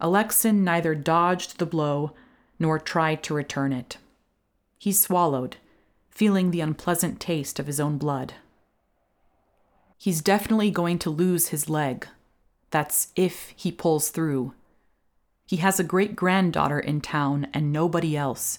Alexin 0.00 0.64
neither 0.64 0.94
dodged 0.94 1.58
the 1.58 1.66
blow 1.66 2.14
nor 2.58 2.78
tried 2.78 3.22
to 3.22 3.34
return 3.34 3.70
it. 3.70 3.98
He 4.78 4.92
swallowed, 4.92 5.58
feeling 6.10 6.50
the 6.50 6.62
unpleasant 6.62 7.20
taste 7.20 7.58
of 7.58 7.66
his 7.66 7.78
own 7.78 7.98
blood. 7.98 8.32
He's 9.98 10.22
definitely 10.22 10.70
going 10.70 10.98
to 11.00 11.10
lose 11.10 11.48
his 11.48 11.68
leg, 11.68 12.08
that's 12.70 13.12
if 13.14 13.52
he 13.54 13.70
pulls 13.70 14.08
through. 14.08 14.54
He 15.46 15.56
has 15.56 15.78
a 15.78 15.84
great 15.84 16.16
granddaughter 16.16 16.80
in 16.80 17.02
town 17.02 17.46
and 17.52 17.70
nobody 17.70 18.16
else. 18.16 18.58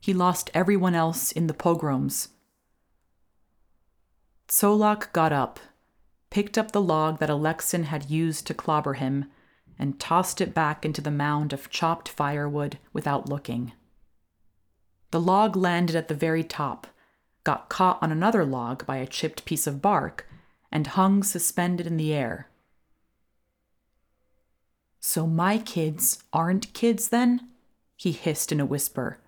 He 0.00 0.12
lost 0.12 0.50
everyone 0.52 0.96
else 0.96 1.30
in 1.30 1.46
the 1.46 1.54
pogroms. 1.54 2.30
Tsolak 4.48 5.12
got 5.12 5.32
up, 5.32 5.60
picked 6.30 6.56
up 6.56 6.72
the 6.72 6.80
log 6.80 7.18
that 7.18 7.28
Alexin 7.28 7.84
had 7.84 8.10
used 8.10 8.46
to 8.46 8.54
clobber 8.54 8.94
him, 8.94 9.26
and 9.78 10.00
tossed 10.00 10.40
it 10.40 10.54
back 10.54 10.84
into 10.84 11.00
the 11.00 11.10
mound 11.10 11.52
of 11.52 11.70
chopped 11.70 12.08
firewood 12.08 12.78
without 12.92 13.28
looking. 13.28 13.72
The 15.10 15.20
log 15.20 15.54
landed 15.54 15.94
at 15.94 16.08
the 16.08 16.14
very 16.14 16.42
top, 16.42 16.86
got 17.44 17.68
caught 17.68 17.98
on 18.02 18.10
another 18.10 18.44
log 18.44 18.84
by 18.86 18.96
a 18.96 19.06
chipped 19.06 19.44
piece 19.44 19.66
of 19.66 19.80
bark, 19.80 20.26
and 20.72 20.86
hung 20.86 21.22
suspended 21.22 21.86
in 21.86 21.96
the 21.96 22.12
air. 22.12 22.48
So 25.00 25.26
my 25.26 25.58
kids 25.58 26.24
aren't 26.32 26.72
kids 26.72 27.08
then? 27.08 27.48
He 27.96 28.12
hissed 28.12 28.50
in 28.52 28.60
a 28.60 28.66
whisper. 28.66 29.18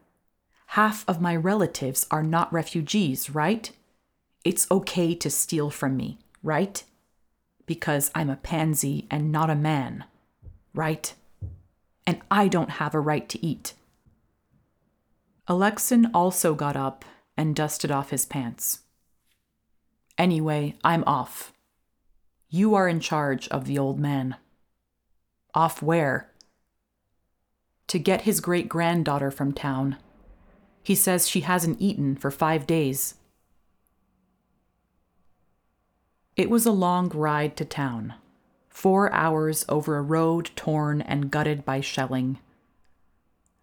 Half 0.68 1.08
of 1.08 1.20
my 1.20 1.34
relatives 1.36 2.06
are 2.10 2.22
not 2.22 2.52
refugees, 2.52 3.30
right? 3.30 3.70
It's 4.44 4.70
okay 4.70 5.14
to 5.14 5.30
steal 5.30 5.70
from 5.70 5.96
me, 5.96 6.18
right? 6.42 6.82
Because 7.66 8.10
I'm 8.14 8.30
a 8.30 8.36
pansy 8.36 9.06
and 9.10 9.30
not 9.30 9.50
a 9.50 9.54
man, 9.54 10.04
right? 10.74 11.12
And 12.06 12.20
I 12.30 12.48
don't 12.48 12.70
have 12.70 12.94
a 12.94 13.00
right 13.00 13.28
to 13.28 13.44
eat. 13.44 13.74
Alexin 15.48 16.10
also 16.14 16.54
got 16.54 16.76
up 16.76 17.04
and 17.36 17.54
dusted 17.54 17.90
off 17.90 18.10
his 18.10 18.24
pants. 18.24 18.80
Anyway, 20.16 20.76
I'm 20.84 21.04
off. 21.06 21.52
You 22.48 22.74
are 22.74 22.88
in 22.88 23.00
charge 23.00 23.48
of 23.48 23.64
the 23.64 23.78
old 23.78 23.98
man. 23.98 24.36
Off 25.54 25.82
where? 25.82 26.30
To 27.88 27.98
get 27.98 28.22
his 28.22 28.40
great 28.40 28.68
granddaughter 28.68 29.30
from 29.30 29.52
town. 29.52 29.96
He 30.82 30.94
says 30.94 31.28
she 31.28 31.40
hasn't 31.40 31.80
eaten 31.80 32.16
for 32.16 32.30
five 32.30 32.66
days. 32.66 33.14
It 36.36 36.48
was 36.48 36.64
a 36.64 36.72
long 36.72 37.08
ride 37.10 37.56
to 37.56 37.64
town, 37.64 38.14
four 38.68 39.12
hours 39.12 39.64
over 39.68 39.96
a 39.96 40.02
road 40.02 40.50
torn 40.56 41.02
and 41.02 41.30
gutted 41.30 41.64
by 41.64 41.80
shelling. 41.80 42.38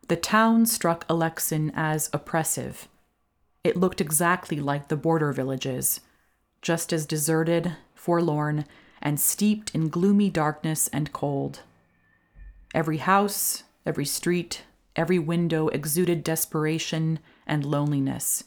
The 0.07 0.15
town 0.15 0.65
struck 0.65 1.05
Alexin 1.07 1.71
as 1.75 2.09
oppressive. 2.13 2.87
It 3.63 3.75
looked 3.75 3.99
exactly 3.99 4.59
like 4.59 4.87
the 4.87 4.95
border 4.95 5.33
villages, 5.33 5.99
just 6.61 6.93
as 6.93 7.05
deserted, 7.05 7.75
forlorn, 7.95 8.65
and 9.01 9.19
steeped 9.19 9.73
in 9.75 9.89
gloomy 9.89 10.29
darkness 10.29 10.87
and 10.89 11.11
cold. 11.11 11.61
Every 12.73 12.97
house, 12.97 13.63
every 13.85 14.05
street, 14.05 14.63
every 14.95 15.19
window 15.19 15.67
exuded 15.69 16.23
desperation 16.23 17.19
and 17.45 17.65
loneliness. 17.65 18.43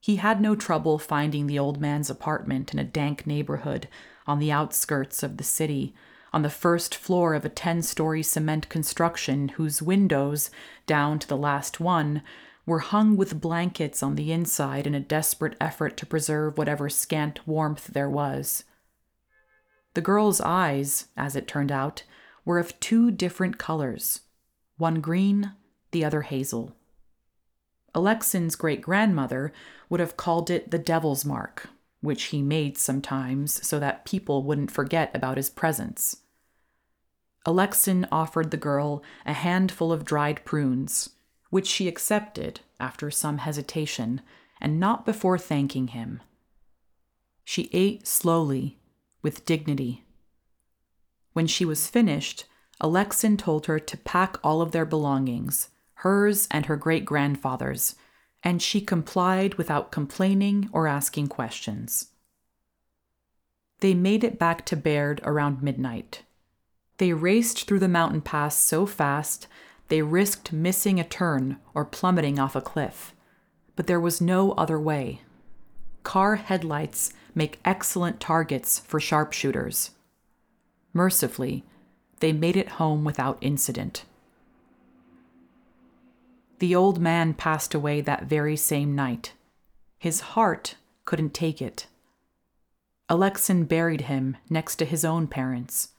He 0.00 0.16
had 0.16 0.40
no 0.40 0.54
trouble 0.54 0.98
finding 0.98 1.46
the 1.46 1.58
old 1.58 1.80
man's 1.80 2.08
apartment 2.08 2.72
in 2.72 2.78
a 2.78 2.84
dank 2.84 3.26
neighborhood 3.26 3.88
on 4.26 4.38
the 4.38 4.52
outskirts 4.52 5.22
of 5.22 5.36
the 5.36 5.44
city, 5.44 5.94
on 6.32 6.42
the 6.42 6.50
first 6.50 6.94
floor 6.94 7.34
of 7.34 7.44
a 7.44 7.48
10 7.48 7.82
story 7.82 8.22
cement 8.22 8.68
construction 8.68 9.48
whose 9.50 9.82
windows, 9.82 10.50
down 10.86 11.18
to 11.18 11.26
the 11.26 11.36
last 11.36 11.80
one, 11.80 12.22
were 12.66 12.80
hung 12.80 13.16
with 13.16 13.40
blankets 13.40 14.02
on 14.02 14.14
the 14.14 14.30
inside 14.30 14.86
in 14.86 14.94
a 14.94 15.00
desperate 15.00 15.56
effort 15.60 15.96
to 15.96 16.06
preserve 16.06 16.58
whatever 16.58 16.88
scant 16.90 17.46
warmth 17.46 17.88
there 17.88 18.10
was. 18.10 18.64
The 19.94 20.02
girl's 20.02 20.40
eyes, 20.40 21.08
as 21.16 21.34
it 21.34 21.48
turned 21.48 21.72
out, 21.72 22.04
were 22.44 22.58
of 22.58 22.78
two 22.78 23.10
different 23.10 23.58
colors 23.58 24.20
one 24.76 25.00
green, 25.00 25.52
the 25.90 26.04
other 26.04 26.22
hazel. 26.22 26.76
Alexin's 27.98 28.54
great 28.54 28.80
grandmother 28.80 29.52
would 29.88 29.98
have 29.98 30.16
called 30.16 30.50
it 30.50 30.70
the 30.70 30.78
devil's 30.78 31.24
mark, 31.24 31.68
which 32.00 32.26
he 32.26 32.40
made 32.40 32.78
sometimes 32.78 33.66
so 33.66 33.80
that 33.80 34.04
people 34.04 34.44
wouldn't 34.44 34.70
forget 34.70 35.10
about 35.16 35.36
his 35.36 35.50
presence. 35.50 36.18
Alexin 37.44 38.06
offered 38.12 38.52
the 38.52 38.56
girl 38.56 39.02
a 39.26 39.32
handful 39.32 39.90
of 39.90 40.04
dried 40.04 40.44
prunes, 40.44 41.10
which 41.50 41.66
she 41.66 41.88
accepted 41.88 42.60
after 42.78 43.10
some 43.10 43.38
hesitation 43.38 44.20
and 44.60 44.78
not 44.78 45.04
before 45.04 45.36
thanking 45.36 45.88
him. 45.88 46.22
She 47.44 47.68
ate 47.72 48.06
slowly, 48.06 48.78
with 49.22 49.44
dignity. 49.44 50.04
When 51.32 51.48
she 51.48 51.64
was 51.64 51.88
finished, 51.88 52.44
Alexin 52.80 53.36
told 53.36 53.66
her 53.66 53.80
to 53.80 53.96
pack 53.96 54.36
all 54.44 54.62
of 54.62 54.70
their 54.70 54.86
belongings, 54.86 55.70
hers 56.02 56.46
and 56.50 56.66
her 56.66 56.76
great 56.76 57.04
grandfather's, 57.04 57.96
and 58.42 58.62
she 58.62 58.80
complied 58.80 59.54
without 59.54 59.90
complaining 59.90 60.68
or 60.72 60.86
asking 60.86 61.26
questions. 61.26 62.10
They 63.80 63.94
made 63.94 64.22
it 64.22 64.38
back 64.38 64.64
to 64.66 64.76
Berd 64.76 65.20
around 65.24 65.62
midnight. 65.62 66.22
They 66.98 67.12
raced 67.12 67.66
through 67.66 67.80
the 67.80 67.88
mountain 67.88 68.20
pass 68.20 68.56
so 68.56 68.86
fast 68.86 69.46
they 69.88 70.02
risked 70.02 70.52
missing 70.52 71.00
a 71.00 71.04
turn 71.04 71.58
or 71.74 71.84
plummeting 71.84 72.38
off 72.38 72.54
a 72.54 72.60
cliff. 72.60 73.14
But 73.74 73.86
there 73.86 74.00
was 74.00 74.20
no 74.20 74.52
other 74.52 74.78
way. 74.78 75.22
Car 76.02 76.36
headlights 76.36 77.12
make 77.34 77.60
excellent 77.64 78.20
targets 78.20 78.78
for 78.80 79.00
sharpshooters. 79.00 79.92
Mercifully, 80.92 81.64
they 82.20 82.32
made 82.32 82.56
it 82.56 82.70
home 82.70 83.04
without 83.04 83.38
incident. 83.40 84.04
The 86.58 86.74
old 86.74 87.00
man 87.00 87.34
passed 87.34 87.74
away 87.74 88.00
that 88.00 88.24
very 88.24 88.56
same 88.56 88.94
night. 88.94 89.32
His 89.98 90.20
heart 90.20 90.74
couldn't 91.04 91.34
take 91.34 91.62
it. 91.62 91.86
Alexin 93.08 93.64
buried 93.64 94.02
him 94.02 94.36
next 94.50 94.76
to 94.76 94.84
his 94.84 95.04
own 95.04 95.28
parents. 95.28 95.90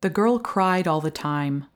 The 0.00 0.10
girl 0.10 0.38
cried 0.38 0.86
all 0.86 1.00
the 1.00 1.10
time, 1.10 1.66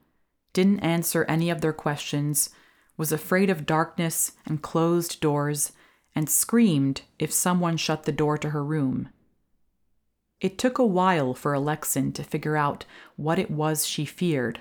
didn't 0.53 0.81
answer 0.81 1.25
any 1.25 1.51
of 1.51 1.61
their 1.61 1.73
questions, 1.73 2.51
was 2.97 3.11
afraid 3.11 3.49
of 3.49 3.67
darkness 3.67 4.33
and 4.45 4.61
closed 4.61 5.21
doors, 5.21 5.73
and 6.15 6.29
screamed 6.29 7.03
if 7.19 7.33
someone 7.33 7.77
shut 7.77 8.05
the 8.05 8.13
door 8.13 8.37
to 8.39 8.51
her 8.51 8.65
room. 8.65 9.09
It 10.41 10.59
took 10.59 10.79
a 10.79 10.87
while 10.87 11.35
for 11.35 11.55
Alexin 11.55 12.13
to 12.13 12.23
figure 12.23 12.57
out 12.57 12.85
what 13.17 13.39
it 13.39 13.51
was 13.51 13.87
she 13.87 14.05
feared, 14.05 14.61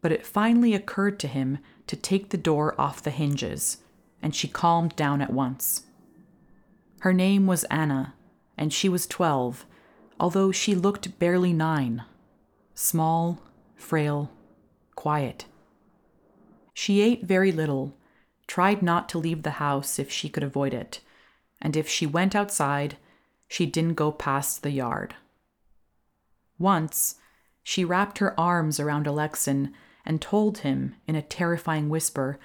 but 0.00 0.12
it 0.12 0.26
finally 0.26 0.74
occurred 0.74 1.18
to 1.20 1.28
him 1.28 1.58
to 1.86 1.96
take 1.96 2.30
the 2.30 2.36
door 2.36 2.74
off 2.80 3.02
the 3.02 3.10
hinges, 3.10 3.78
and 4.22 4.34
she 4.34 4.48
calmed 4.48 4.96
down 4.96 5.20
at 5.20 5.32
once. 5.32 5.84
Her 7.00 7.12
name 7.12 7.46
was 7.46 7.64
Anna, 7.64 8.14
and 8.56 8.72
she 8.72 8.88
was 8.88 9.06
twelve, 9.06 9.66
although 10.18 10.52
she 10.52 10.74
looked 10.74 11.18
barely 11.18 11.52
nine. 11.52 12.04
Small, 12.74 13.40
frail, 13.76 14.30
quiet. 14.94 15.44
She 16.72 17.02
ate 17.02 17.24
very 17.24 17.52
little, 17.52 17.94
tried 18.46 18.82
not 18.82 19.08
to 19.10 19.18
leave 19.18 19.42
the 19.42 19.52
house 19.52 19.98
if 19.98 20.10
she 20.10 20.28
could 20.28 20.42
avoid 20.42 20.72
it, 20.74 21.00
and 21.60 21.76
if 21.76 21.88
she 21.88 22.06
went 22.06 22.34
outside, 22.34 22.96
she 23.46 23.66
didn't 23.66 23.94
go 23.94 24.10
past 24.10 24.62
the 24.62 24.70
yard. 24.70 25.14
Once, 26.58 27.16
she 27.62 27.84
wrapped 27.84 28.18
her 28.18 28.38
arms 28.38 28.80
around 28.80 29.06
Alexin 29.06 29.72
and 30.04 30.20
told 30.20 30.58
him 30.58 30.94
in 31.06 31.14
a 31.14 31.22
terrifying 31.22 31.88
whisper 31.88 32.38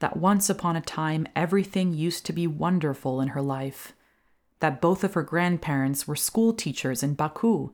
that 0.00 0.16
once 0.16 0.50
upon 0.50 0.76
a 0.76 0.80
time 0.80 1.26
everything 1.34 1.92
used 1.92 2.26
to 2.26 2.32
be 2.32 2.46
wonderful 2.46 3.20
in 3.20 3.28
her 3.28 3.42
life, 3.42 3.92
that 4.60 4.80
both 4.80 5.04
of 5.04 5.14
her 5.14 5.22
grandparents 5.22 6.06
were 6.06 6.16
school 6.16 6.52
teachers 6.52 7.02
in 7.02 7.14
Baku, 7.14 7.70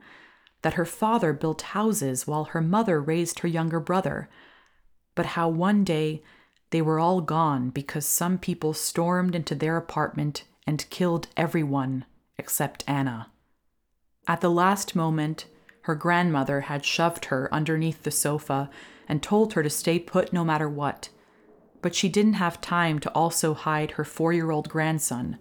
that 0.62 0.74
her 0.74 0.84
father 0.84 1.32
built 1.32 1.62
houses 1.62 2.26
while 2.26 2.44
her 2.44 2.60
mother 2.60 3.00
raised 3.00 3.40
her 3.40 3.48
younger 3.48 3.80
brother, 3.80 4.28
but 5.14 5.26
how 5.26 5.48
one 5.48 5.84
day 5.84 6.22
they 6.70 6.82
were 6.82 7.00
all 7.00 7.20
gone 7.20 7.70
because 7.70 8.06
some 8.06 8.38
people 8.38 8.72
stormed 8.72 9.34
into 9.34 9.54
their 9.54 9.76
apartment 9.76 10.44
and 10.66 10.88
killed 10.90 11.28
everyone 11.36 12.04
except 12.38 12.84
Anna. 12.86 13.30
At 14.28 14.40
the 14.40 14.50
last 14.50 14.94
moment, 14.94 15.46
her 15.90 15.96
grandmother 15.96 16.60
had 16.60 16.84
shoved 16.84 17.24
her 17.24 17.52
underneath 17.52 18.04
the 18.04 18.12
sofa 18.12 18.70
and 19.08 19.20
told 19.20 19.54
her 19.54 19.62
to 19.64 19.68
stay 19.68 19.98
put 19.98 20.32
no 20.32 20.44
matter 20.44 20.68
what. 20.68 21.08
But 21.82 21.96
she 21.96 22.08
didn't 22.08 22.34
have 22.34 22.60
time 22.60 23.00
to 23.00 23.10
also 23.10 23.54
hide 23.54 23.92
her 23.92 24.04
four 24.04 24.32
year 24.32 24.52
old 24.52 24.68
grandson, 24.68 25.36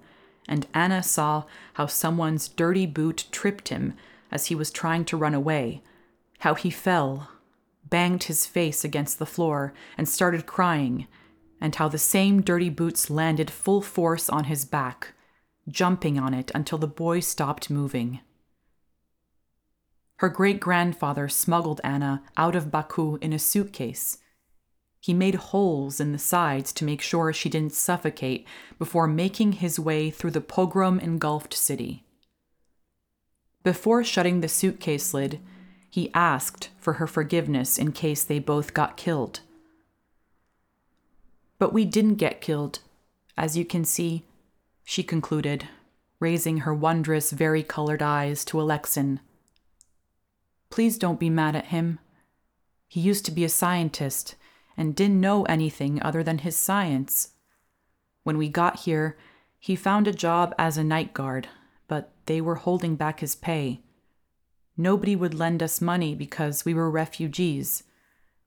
and 0.48 0.66
Anna 0.74 1.04
saw 1.04 1.44
how 1.74 1.86
someone's 1.86 2.48
dirty 2.48 2.88
boot 2.88 3.28
tripped 3.32 3.70
him 3.70 3.94
as 4.32 4.48
he 4.48 4.56
was 4.56 4.72
trying 4.72 5.06
to 5.06 5.18
run 5.18 5.36
away, 5.36 5.84
how 6.40 6.56
he 6.56 6.72
fell, 6.72 7.30
banged 7.88 8.24
his 8.24 8.48
face 8.48 8.84
against 8.84 9.20
the 9.20 9.28
floor, 9.28 9.72
and 10.00 10.10
started 10.10 10.48
crying, 10.48 11.06
and 11.62 11.76
how 11.76 11.88
the 11.88 12.00
same 12.00 12.42
dirty 12.42 12.70
boots 12.72 13.12
landed 13.12 13.52
full 13.52 13.84
force 13.84 14.32
on 14.32 14.46
his 14.46 14.66
back, 14.66 15.14
jumping 15.68 16.18
on 16.18 16.34
it 16.34 16.50
until 16.56 16.80
the 16.80 16.88
boy 16.88 17.20
stopped 17.20 17.70
moving. 17.70 18.22
Her 20.20 20.28
great 20.28 20.60
grandfather 20.60 21.30
smuggled 21.30 21.80
Anna 21.82 22.24
out 22.36 22.54
of 22.54 22.70
Baku 22.70 23.18
in 23.22 23.32
a 23.32 23.40
suitcase. 23.40 24.18
He 25.00 25.14
made 25.14 25.36
holes 25.36 26.02
in 26.02 26.12
the 26.12 26.18
sides 26.18 26.74
to 26.74 26.84
make 26.84 27.00
sure 27.00 27.32
she 27.32 27.48
didn't 27.48 27.72
suffocate 27.72 28.46
before 28.78 29.08
making 29.08 29.54
his 29.54 29.80
way 29.80 30.10
through 30.10 30.32
the 30.32 30.42
pogrom 30.42 31.00
engulfed 31.00 31.54
city. 31.54 32.04
Before 33.64 34.04
shutting 34.04 34.42
the 34.42 34.50
suitcase 34.50 35.14
lid, 35.14 35.40
he 35.90 36.12
asked 36.14 36.68
for 36.78 36.94
her 36.94 37.08
forgiveness 37.08 37.78
in 37.78 37.94
case 37.94 38.26
they 38.26 38.40
both 38.40 38.74
got 38.74 38.98
killed. 38.98 39.40
But 41.60 41.72
we 41.72 41.86
didn't 41.86 42.16
get 42.16 42.42
killed, 42.42 42.80
as 43.38 43.56
you 43.56 43.64
can 43.64 43.86
see, 43.86 44.26
she 44.84 45.02
concluded, 45.02 45.70
raising 46.20 46.60
her 46.60 46.74
wondrous, 46.74 47.32
vari-colored 47.32 48.02
eyes 48.02 48.44
to 48.46 48.58
Alexin. 48.58 49.22
Please 50.70 50.98
don't 50.98 51.20
be 51.20 51.30
mad 51.30 51.56
at 51.56 51.66
him. 51.66 52.00
He 52.88 53.02
used 53.02 53.26
to 53.26 53.32
be 53.32 53.44
a 53.44 53.50
scientist 53.50 54.36
and 54.78 54.96
didn't 54.96 55.20
know 55.20 55.44
anything 55.44 56.02
other 56.02 56.24
than 56.24 56.40
his 56.40 56.56
science. 56.56 57.30
When 58.24 58.38
we 58.38 58.50
got 58.50 58.82
here, 58.82 59.18
he 59.58 59.76
found 59.76 60.08
a 60.08 60.14
job 60.14 60.56
as 60.58 60.78
a 60.78 60.84
night 60.84 61.14
guard 61.14 61.50
but 61.90 62.14
they 62.28 62.40
were 62.40 62.56
holding 62.56 62.96
back 62.96 63.20
his 63.20 63.36
pay. 63.36 63.82
Nobody 64.78 65.18
would 65.18 65.34
lend 65.34 65.62
us 65.62 65.82
money 65.82 66.16
because 66.16 66.64
we 66.64 66.74
were 66.74 66.90
refugees. 66.90 67.84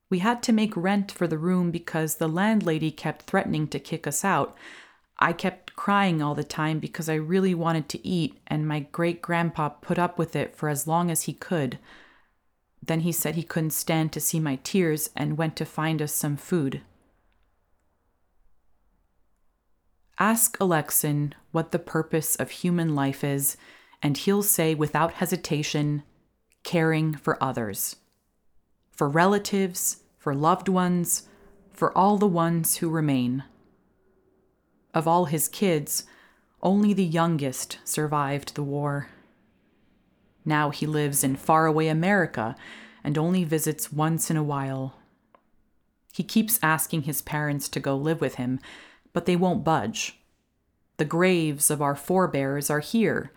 We 0.09 0.21
had 0.21 0.43
to 0.45 0.53
make 0.53 0.75
rent 0.75 1.13
for 1.13 1.27
the 1.27 1.37
room 1.37 1.71
because 1.71 2.15
the 2.15 2.29
landlady 2.29 2.91
kept 2.91 3.27
threatening 3.27 3.69
to 3.69 3.79
kick 3.79 4.07
us 4.07 4.25
out. 4.25 4.57
I 5.19 5.35
kept 5.35 5.77
crying 5.77 6.23
all 6.23 6.35
the 6.35 6.45
time 6.45 6.79
because 6.79 7.09
I 7.09 7.15
really 7.15 7.55
wanted 7.55 7.89
to 7.91 8.07
eat, 8.07 8.39
and 8.47 8.67
my 8.67 8.81
great 8.81 9.21
grandpa 9.21 9.69
put 9.69 9.99
up 9.99 10.19
with 10.19 10.35
it 10.35 10.57
for 10.57 10.69
as 10.69 10.87
long 10.87 11.11
as 11.11 11.23
he 11.23 11.35
could. 11.35 11.79
Then 12.83 13.01
he 13.01 13.13
said 13.13 13.37
he 13.37 13.43
couldn't 13.45 13.71
stand 13.71 14.13
to 14.13 14.21
see 14.21 14.41
my 14.41 14.57
tears 14.65 15.11
and 15.15 15.39
went 15.39 15.55
to 15.57 15.65
find 15.65 16.03
us 16.03 16.13
some 16.13 16.37
food. 16.37 16.83
Ask 20.19 20.59
Alexin 20.59 21.33
what 21.53 21.73
the 21.73 21.79
purpose 21.79 22.37
of 22.37 22.51
human 22.51 22.95
life 22.95 23.23
is, 23.25 23.57
and 24.03 24.17
he'll 24.17 24.43
say 24.43 24.75
without 24.75 25.15
hesitation 25.15 26.03
caring 26.65 27.15
for 27.15 27.43
others. 27.43 27.97
For 28.91 29.09
relatives, 29.09 30.03
for 30.19 30.35
loved 30.35 30.69
ones, 30.69 31.29
for 31.73 31.97
all 31.97 32.19
the 32.19 32.27
ones 32.27 32.77
who 32.77 32.91
remain. 32.91 33.45
Of 34.95 35.09
all 35.09 35.25
his 35.25 35.49
kids, 35.49 36.05
only 36.63 36.93
the 36.93 37.05
youngest 37.05 37.79
survived 37.85 38.55
the 38.55 38.63
war. 38.63 39.09
Now 40.45 40.71
he 40.71 40.87
lives 40.87 41.23
in 41.23 41.37
faraway 41.37 41.89
America 41.89 42.57
and 43.05 43.17
only 43.17 43.45
visits 43.45 43.93
once 43.93 44.31
in 44.31 44.37
a 44.37 44.43
while. 44.43 44.97
He 46.13 46.23
keeps 46.23 46.59
asking 46.63 47.03
his 47.03 47.23
parents 47.23 47.69
to 47.71 47.81
go 47.81 47.97
live 47.97 48.21
with 48.21 48.35
him, 48.35 48.61
but 49.13 49.27
they 49.27 49.37
won't 49.37 49.65
budge. 49.65 50.21
The 50.99 51.05
graves 51.05 51.71
of 51.71 51.81
our 51.81 51.97
forebears 51.97 52.71
are 52.71 52.81
here, 52.81 53.33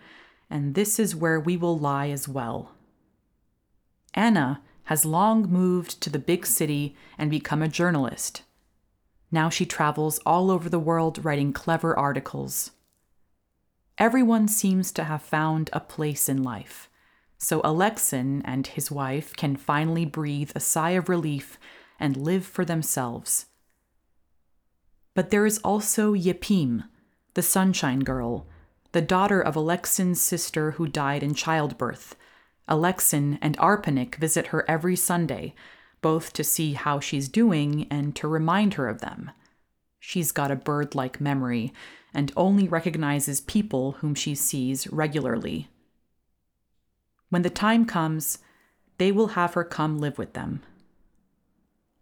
and 0.50 0.74
this 0.74 0.98
is 0.98 1.16
where 1.16 1.40
we 1.40 1.56
will 1.56 1.78
lie 1.78 2.10
as 2.10 2.28
well. 2.28 2.72
Anna 4.14 4.62
has 4.84 5.04
long 5.04 5.50
moved 5.50 6.00
to 6.00 6.10
the 6.10 6.18
big 6.18 6.46
city 6.46 6.94
and 7.18 7.30
become 7.30 7.62
a 7.62 7.68
journalist. 7.68 8.42
Now 9.32 9.48
she 9.48 9.66
travels 9.66 10.18
all 10.24 10.50
over 10.50 10.68
the 10.68 10.78
world 10.78 11.24
writing 11.24 11.52
clever 11.52 11.98
articles. 11.98 12.70
Everyone 13.98 14.46
seems 14.46 14.92
to 14.92 15.04
have 15.04 15.22
found 15.22 15.70
a 15.72 15.80
place 15.80 16.28
in 16.28 16.42
life, 16.42 16.88
so 17.38 17.60
Aleksin 17.62 18.42
and 18.44 18.66
his 18.66 18.90
wife 18.90 19.34
can 19.36 19.56
finally 19.56 20.04
breathe 20.04 20.52
a 20.54 20.60
sigh 20.60 20.90
of 20.90 21.08
relief 21.08 21.58
and 21.98 22.16
live 22.16 22.44
for 22.44 22.64
themselves. 22.64 23.46
But 25.14 25.30
there 25.30 25.46
is 25.46 25.58
also 25.58 26.14
Yepim, 26.14 26.84
the 27.34 27.42
Sunshine 27.42 28.00
Girl, 28.00 28.46
the 28.92 29.02
daughter 29.02 29.40
of 29.40 29.54
Aleksin's 29.54 30.20
sister 30.20 30.72
who 30.72 30.86
died 30.86 31.22
in 31.22 31.34
childbirth. 31.34 32.16
Aleksin 32.68 33.38
and 33.42 33.56
Arpanik 33.58 34.16
visit 34.16 34.48
her 34.48 34.68
every 34.68 34.96
Sunday, 34.96 35.54
both 36.00 36.32
to 36.32 36.44
see 36.44 36.74
how 36.74 37.00
she's 37.00 37.28
doing 37.28 37.86
and 37.90 38.14
to 38.16 38.28
remind 38.28 38.74
her 38.74 38.88
of 38.88 39.00
them. 39.00 39.30
She's 39.98 40.32
got 40.32 40.50
a 40.50 40.56
bird 40.56 40.94
like 40.94 41.20
memory 41.20 41.72
and 42.14 42.32
only 42.36 42.68
recognizes 42.68 43.40
people 43.40 43.92
whom 43.92 44.14
she 44.14 44.34
sees 44.34 44.86
regularly. 44.88 45.68
When 47.28 47.42
the 47.42 47.50
time 47.50 47.84
comes, 47.84 48.38
they 48.98 49.12
will 49.12 49.28
have 49.28 49.54
her 49.54 49.64
come 49.64 49.98
live 49.98 50.18
with 50.18 50.32
them. 50.32 50.62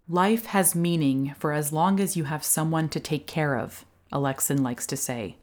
Life 0.09 0.47
has 0.47 0.75
meaning 0.75 1.35
for 1.39 1.53
as 1.53 1.73
long 1.73 1.99
as 1.99 2.17
you 2.17 2.25
have 2.25 2.45
someone 2.45 2.89
to 2.91 3.01
take 3.01 3.27
care 3.27 3.57
of, 3.59 3.87
Alexin 4.13 4.63
likes 4.63 4.87
to 4.89 4.97
say. 4.97 5.37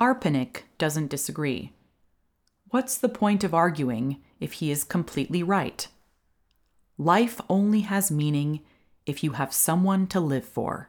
Arpanik 0.00 0.62
doesn't 0.78 1.10
disagree. 1.10 1.72
What's 2.70 2.96
the 2.96 3.10
point 3.10 3.44
of 3.44 3.52
arguing 3.52 4.22
if 4.40 4.54
he 4.54 4.70
is 4.70 4.84
completely 4.84 5.42
right? 5.42 5.86
Life 6.96 7.40
only 7.50 7.80
has 7.80 8.10
meaning 8.10 8.60
if 9.04 9.22
you 9.22 9.32
have 9.32 9.52
someone 9.52 10.06
to 10.06 10.20
live 10.20 10.46
for. 10.46 10.88